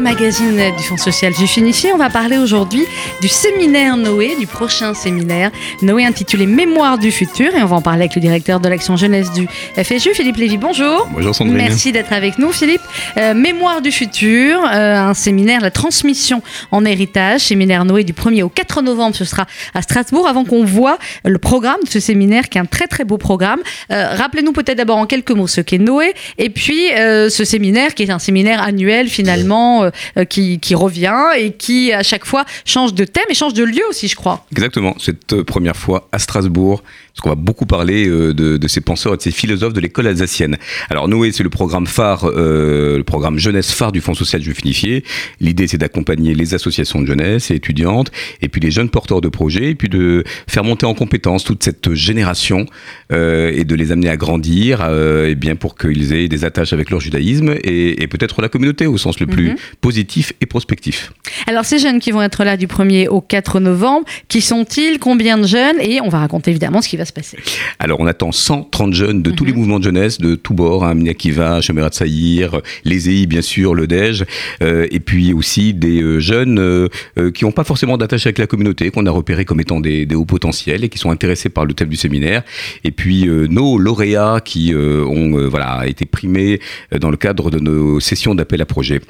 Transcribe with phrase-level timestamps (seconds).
[0.00, 1.92] le magazine du Fonds social Juif Unifié.
[1.92, 2.86] On va parler aujourd'hui
[3.20, 5.50] du séminaire Noé, du prochain séminaire
[5.82, 7.54] Noé intitulé Mémoire du futur.
[7.54, 10.56] Et on va en parler avec le directeur de l'action jeunesse du FSU, Philippe Lévy.
[10.56, 11.06] Bonjour.
[11.12, 11.58] Bonjour Sandrine.
[11.58, 12.80] Merci d'être avec nous, Philippe.
[13.18, 17.42] Euh, Mémoire du futur, euh, un séminaire, la transmission en héritage.
[17.42, 20.26] Séminaire Noé du 1er au 4 novembre, ce sera à Strasbourg.
[20.26, 23.60] Avant qu'on voit le programme de ce séminaire, qui est un très très beau programme,
[23.92, 28.04] euh, rappelez-nous peut-être d'abord en quelques mots ce qu'est Noé, et puis ce séminaire qui
[28.04, 29.89] est un séminaire annuel finalement
[30.28, 33.82] qui, qui, revient et qui à chaque fois change de thème et change de lieu
[33.88, 34.46] aussi, je crois.
[34.52, 34.94] Exactement.
[34.98, 36.82] Cette euh, première fois à Strasbourg,
[37.14, 40.06] parce qu'on va beaucoup parler de, de, ces penseurs et de ces philosophes de l'école
[40.06, 40.56] alsacienne.
[40.88, 44.60] Alors Noé, c'est le programme phare, euh, le programme jeunesse phare du Fonds social juif
[44.60, 45.04] unifié.
[45.40, 48.10] L'idée, c'est d'accompagner les associations de jeunesse et étudiantes,
[48.40, 51.62] et puis les jeunes porteurs de projets, et puis de faire monter en compétence toute
[51.62, 52.66] cette génération
[53.12, 56.72] euh, et de les amener à grandir, euh, et bien pour qu'ils aient des attaches
[56.72, 59.56] avec leur judaïsme et, et peut-être la communauté au sens le plus mhm.
[59.80, 61.12] Positif et prospectif.
[61.46, 64.98] Alors ces jeunes qui vont être là du 1er au 4 novembre, qui sont-ils?
[64.98, 65.80] Combien de jeunes?
[65.80, 67.38] Et on va raconter évidemment ce qui va se passer.
[67.78, 69.58] Alors on attend 130 jeunes de tous les mhm.
[69.58, 73.86] mouvements de jeunesse, de tous bords, hein, Mniakiva, Shemerat Saïr, les EI bien sûr, le
[73.86, 74.24] DEJ,
[74.62, 76.88] euh, et puis aussi des euh, jeunes euh,
[77.34, 80.14] qui n'ont pas forcément d'attache avec la communauté, qu'on a repérés comme étant des, des,
[80.14, 82.42] hauts potentiels et qui sont intéressés par le thème du séminaire.
[82.84, 86.60] Et puis nos lauréats qui ont voilà été primés
[86.92, 89.00] dans le cadre de nos sessions d'appel à projet.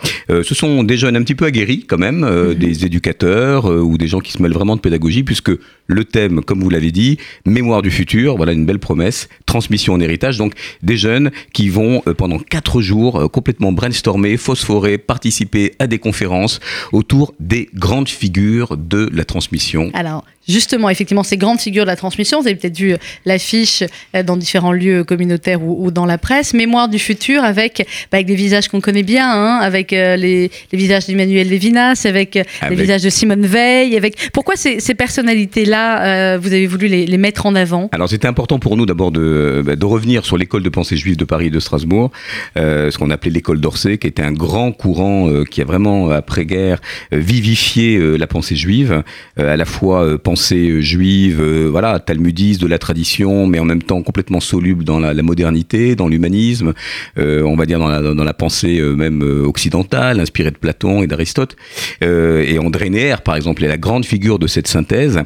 [0.51, 2.55] Ce sont des jeunes un petit peu aguerris quand même, mhm.
[2.55, 5.53] des éducateurs ou des gens qui se mêlent vraiment de pédagogie, puisque
[5.91, 10.01] le thème, comme vous l'avez dit, mémoire du futur, voilà une belle promesse, transmission en
[10.01, 15.73] héritage, donc des jeunes qui vont euh, pendant quatre jours euh, complètement brainstormer, phosphorer, participer
[15.79, 16.61] à des conférences
[16.93, 19.91] autour des grandes figures de la transmission.
[19.95, 22.41] Alors, justement, effectivement, ces grandes figures de la transmission.
[22.41, 23.83] Vous avez peut-être vu euh, l'affiche
[24.25, 26.55] dans différents lieux communautaires ou, dans la presse.
[26.55, 30.51] Mémoire du futur avec, bah, avec des visages qu'on connaît bien, hein, avec euh, les,
[30.73, 33.97] visages d'Emmanuel Levinas, avec, les visages de Simone Veil.
[33.97, 34.31] Avec...
[34.33, 35.80] Pourquoi ces, personnalités-là,
[36.39, 39.77] vous avez voulu les, mettre en avant Alors, c'était important pour nous d'abord de, bah,
[39.77, 42.11] de, revenir sur l'école de pensée juive de Paris et de Strasbourg,
[42.57, 46.81] ce qu'on appelait l'école d'Orsay, qui était un grand courant qui a vraiment, après-guerre,
[47.13, 49.03] vivifié la pensée juive,
[49.37, 53.83] à la fois pensée euh, juive, euh, voilà, talmudiste de la tradition, mais en même
[53.83, 56.73] temps complètement soluble dans la, modernité, dans l'humanisme,
[57.19, 61.07] euh, on va dire dans la, dans la pensée même occidentale, inspirée de Platon et
[61.07, 61.57] d'Aristote.
[62.01, 65.21] et André Neher, par exemple, est la grande figure de cette synthèse.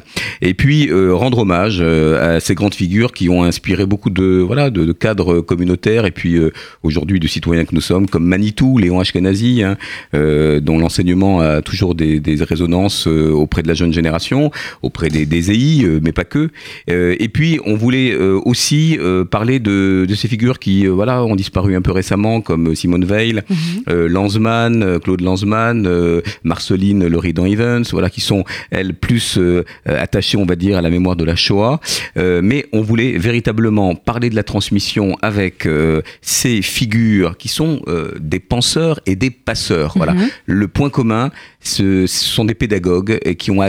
[0.45, 4.91] Et puis rendre hommage à ces grandes figures qui ont inspiré beaucoup de voilà de,
[4.93, 6.39] cadres communautaires et puis
[6.83, 9.77] aujourd'hui de citoyens que nous sommes, comme Manitou, Léon Ashkenazi, hein,
[10.13, 14.51] dont l'enseignement a toujours des, des résonances auprès de la jeune génération,
[14.81, 16.49] auprès des, des EI, euh, mais pas que.
[16.89, 18.97] Euh, et puis, on voulait euh, aussi
[19.31, 23.41] parler de, de, ces figures qui, voilà, ont disparu un peu récemment, comme Simone Veil,
[23.49, 24.05] mhm.
[24.07, 25.89] Lanzmann, Claude Lanzmann,
[26.43, 29.39] Marceline Loridan Evans, voilà, qui sont elles plus
[29.85, 31.79] attachées, on va dire, à la mémoire de la Shoah.
[32.15, 35.67] mais on voulait véritablement parler de la transmission avec
[36.21, 37.81] ces figures qui sont
[38.19, 39.93] des penseurs et des passeurs.
[39.95, 40.27] Voilà, mhm.
[40.45, 41.31] le point commun,
[41.61, 43.61] ce, ce sont des pédagogues qui ont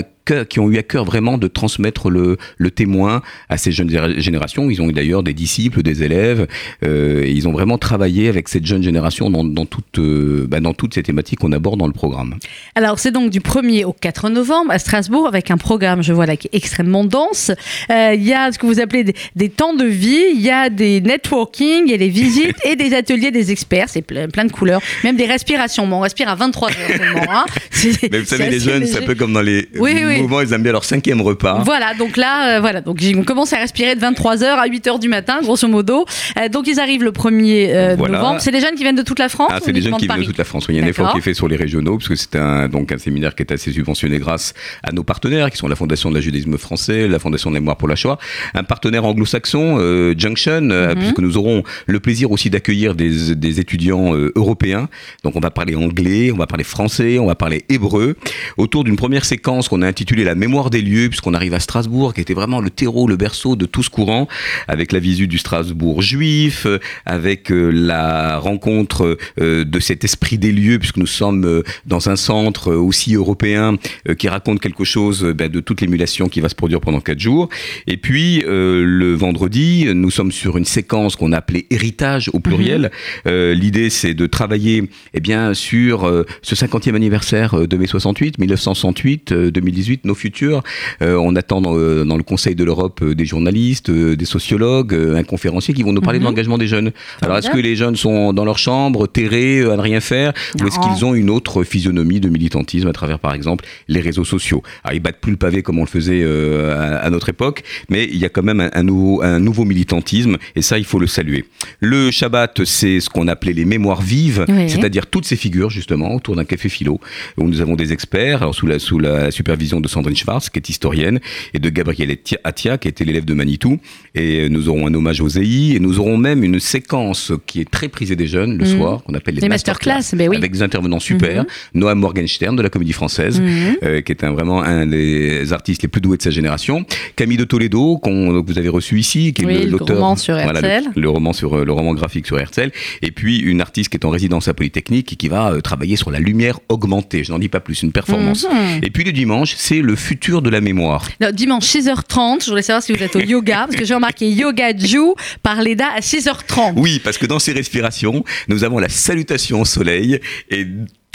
[0.49, 4.71] qui ont eu à cœur vraiment de transmettre le, le témoin à ces jeunes générations.
[4.71, 6.47] Ils ont eu d'ailleurs des disciples, des élèves.
[6.85, 10.61] Euh, et ils ont vraiment travaillé avec cette jeune génération dans, dans, toute, euh, bah,
[10.61, 12.37] dans toutes ces thématiques qu'on aborde dans le programme.
[12.75, 16.27] Alors c'est donc du 1er au 4 novembre à Strasbourg avec un programme, je vois
[16.27, 17.51] là, qui est extrêmement dense.
[17.91, 19.05] Euh, il y a ce que vous appelez
[19.35, 22.77] des, temps de vie, il y a des networking, il y a des visites et
[22.77, 23.89] des ateliers des experts.
[23.89, 25.87] C'est plein, plein, de couleurs, même des respirations.
[25.87, 27.33] Bon, on respire à 23 heures seulement.
[27.33, 27.47] Hein.
[28.11, 30.63] Mais vous savez, les jeunes, c'est un peu comme dans les oui, oui ils aiment
[30.63, 31.63] bien leur cinquième repas.
[31.65, 35.09] Voilà, donc là, euh, voilà, donc ils commencé à respirer de 23h à 8h du
[35.09, 36.05] matin, grosso modo.
[36.39, 38.41] Euh, donc ils arrivent le 1er euh, novembre.
[38.41, 40.21] C'est des jeunes qui viennent de toute la France Ah, c'est des jeunes qui viennent
[40.21, 40.67] de toute la France.
[40.69, 42.69] il y a un effort qui est fait sur les régionaux, parce que c'est un,
[42.69, 46.11] donc un séminaire qui est assez subventionné grâce à nos partenaires, qui sont la Fondation
[46.11, 48.19] de la judaïsme français, la Fondation de la mémoire pour la Shoah,
[48.55, 50.95] un partenaire anglo-saxon, Junction, mhm.
[50.97, 54.89] puisque nous aurons le plaisir aussi d'accueillir des, des, étudiants européens.
[55.25, 58.17] Donc on va parler anglais, on va parler français, on va parler hébreu,
[58.57, 62.15] autour d'une première séquence qu'on a intitulée la mémoire des lieux, puisqu'on arrive à Strasbourg,
[62.15, 64.29] qui était vraiment le terreau, le berceau de tout ce courant,
[64.69, 70.39] avec la visite du Strasbourg juif, euh, avec euh, la rencontre euh, de cet esprit
[70.39, 73.77] des lieux, puisque nous sommes dans un centre aussi européen
[74.19, 77.49] qui raconte quelque chose ben, de toute l'émulation qui va se produire pendant quatre jours.
[77.87, 82.91] Et puis le vendredi, nous sommes sur une séquence qu'on a appelée héritage au pluriel.
[83.25, 83.53] Mhm.
[83.53, 86.11] L'idée, c'est de travailler eh bien sur
[86.43, 90.63] ce 50e anniversaire de mai 68, 1968, 2018 2018, nos futurs.
[91.01, 95.93] on attend dans, le Conseil de l'Europe des journalistes, des sociologues, un conférencier qui vont
[95.93, 96.31] nous parler de mhm.
[96.31, 96.93] l'engagement des jeunes.
[97.23, 100.67] Alors est-ce que les jeunes sont dans leur chambre, terrés, à ne rien faire, ou
[100.67, 104.63] est-ce qu'ils ont une autre physionomie de militantisme à travers, par exemple, les réseaux sociaux?
[104.85, 108.17] Alors ils battent plus le pavé comme on le faisait à, notre époque, mais il
[108.17, 111.45] y a quand même un, nouveau, un nouveau militantisme, et ça, il faut le saluer.
[111.81, 116.37] Le Shabbat, c'est ce qu'on appelait les mémoires vives, c'est-à-dire toutes ces figures, justement, autour
[116.37, 117.01] d'un café philo,
[117.37, 120.59] où nous avons des experts, alors sous la, sous la supervision de Sandrine Schwartz, qui
[120.59, 121.21] est historienne,
[121.55, 123.79] et de Gabriel Atia, qui était l'élève de Manitou.
[124.15, 127.71] Et nous aurons un hommage aux EI, et nous aurons même une séquence qui est
[127.71, 128.77] très prisée des jeunes le mhm.
[128.77, 131.43] soir, qu'on appelle les, masterclass, ben avec des intervenants super.
[131.43, 131.47] Mhm.
[131.75, 133.77] Noam Morgenstern de la Comédie Française, mhm.
[133.83, 136.85] euh, qui est un, vraiment un des artistes les plus doués de sa génération.
[137.17, 139.89] Camille de Toledo, qu'on vous avez reçu ici, qui est l'auteur.
[139.89, 140.91] Le roman sur Herzl.
[140.95, 142.71] le, roman sur euh, le roman graphique sur Herzl.
[143.03, 145.97] Et puis une artiste qui est en résidence à Polytechnique et qui va euh, travailler
[145.97, 147.25] sur la lumière augmentée.
[147.25, 148.47] Je n'en dis pas plus, une performance.
[148.83, 151.09] Et puis le dimanche, c'est le futur de la mémoire.
[151.33, 154.77] dimanche 6h30, je voulais savoir si vous êtes au yoga, parce que j'ai remarqué Yoga
[154.77, 156.75] Ju par Leda à 6h30.
[156.77, 160.21] Oui, parce que dans ces respirations, nous avons la salutation au soleil
[160.51, 160.67] et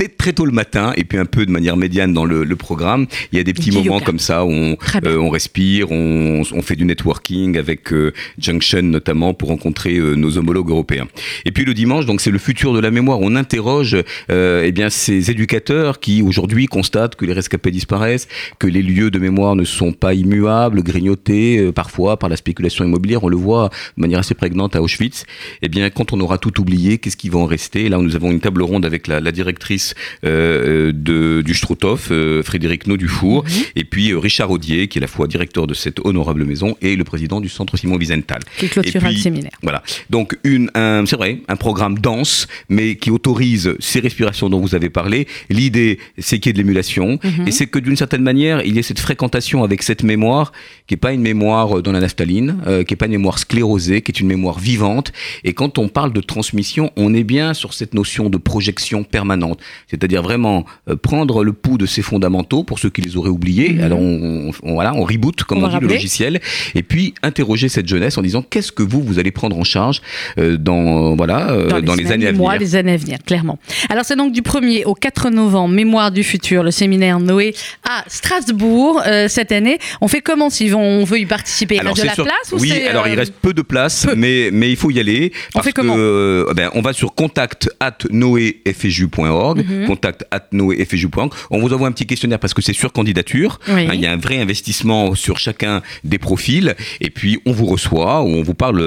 [0.08, 3.08] très tôt le matin et puis un peu de manière médiane dans le, programme.
[3.32, 6.62] Il y a des petits moments comme ça où on, euh, on respire, on, on,
[6.62, 11.08] fait du networking avec euh, Junction notamment pour rencontrer euh, nos homologues européens.
[11.46, 13.20] Et puis le dimanche, donc c'est le futur de la mémoire.
[13.22, 13.98] On interroge
[14.30, 18.28] eh bien ces éducateurs qui aujourd'hui constatent que les rescapés disparaissent,
[18.60, 23.24] que les lieux de mémoire ne sont pas immuables, grignotés parfois par la spéculation immobilière.
[23.24, 25.26] On le voit de manière assez prégnante à Auschwitz.
[25.62, 27.90] Eh bien quand on aura tout oublié, qu'est-ce qui va en rester?
[27.90, 29.91] Là, nous avons une table ronde avec la, la directrice
[30.26, 33.52] euh, de, du Struthof, euh, Frédéric No Dufour, mhm.
[33.76, 36.96] et puis euh, Richard Audier, qui est la fois directeur de cette honorable maison, et
[36.96, 38.42] le président du centre Simon Wiesenthal.
[38.58, 39.52] Qui clôturera le séminaire.
[39.64, 39.84] Voilà.
[40.10, 44.90] Donc, une, c'est vrai, un programme dense, mais qui autorise ces respirations dont vous avez
[44.90, 45.28] parlé.
[45.50, 47.48] L'idée, c'est qu'il y ait de l'émulation, mhm.
[47.48, 50.52] et c'est que d'une certaine manière, il y ait cette fréquentation avec cette mémoire,
[50.88, 54.12] qui n'est pas une mémoire dans la naphtaline, qui n'est pas une mémoire sclérosée, qui
[54.12, 55.12] est une mémoire vivante.
[55.44, 59.60] Et quand on parle de transmission, on est bien sur cette notion de projection permanente.
[59.88, 63.74] C'est-à-dire vraiment euh, prendre le pouls de ces fondamentaux pour ceux qui les auraient oubliés.
[63.74, 63.84] Mhm.
[63.84, 66.40] Alors on, voilà, on reboot comme on, dit le logiciel,
[66.76, 70.02] et puis interroger cette jeunesse en disant qu'est-ce que vous vous allez prendre en charge
[70.38, 72.44] euh, dans voilà euh, dans, les, années à venir.
[72.44, 73.60] Mois, les années à venir, clairement.
[73.90, 77.56] Alors c'est donc du 1er au 4 novembre, Mémoire du futur, le séminaire Noé
[77.88, 79.78] à Strasbourg cette année.
[80.02, 81.80] On fait comment si on veut y participer?
[81.80, 84.92] Alors, de la place Oui, alors il reste peu de place, mais mais il faut
[84.92, 85.32] y aller.
[85.56, 85.96] on fait comment?
[85.96, 89.88] ben, on va sur contact at noéfju.org Mhm.
[89.88, 93.60] contact at On vous envoie un petit questionnaire parce que c'est sur candidature.
[93.68, 96.76] Hein, il y a un vrai investissement sur chacun des profils.
[97.00, 98.82] Et puis, on vous reçoit, on vous parle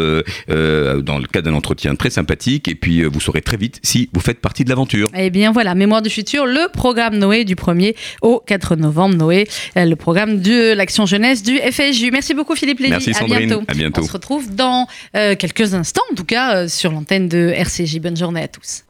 [0.51, 2.69] euh, dans le cadre d'un entretien très sympathique.
[2.69, 5.09] Et puis, euh, vous saurez très vite si vous faites partie de l'aventure.
[5.17, 9.17] Eh bien, voilà, Mémoire du futur, le programme Noé du 1er au 4 novembre.
[9.17, 12.11] Noé, euh, le programme de l'Action Jeunesse du FSJU.
[12.11, 12.91] Merci beaucoup, Philippe Lévy.
[12.91, 13.53] Merci, Sandrine.
[13.69, 14.03] À bientôt.
[14.03, 18.01] On se retrouve dans quelques instants, en tout cas, sur l'antenne de RCJ.
[18.01, 18.85] Bonne journée à tous.